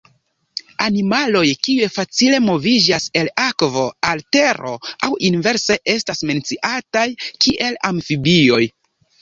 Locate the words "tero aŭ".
4.37-5.13